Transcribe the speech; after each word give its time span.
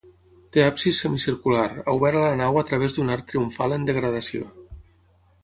Té 0.55 0.61
absis 0.69 1.01
semicircular, 1.03 1.65
obert 1.93 2.19
a 2.23 2.23
la 2.23 2.39
nau 2.41 2.59
a 2.63 2.65
través 2.71 2.97
d'un 2.97 3.13
arc 3.17 3.29
triomfal 3.35 3.79
en 3.79 3.87
degradació. 3.93 4.51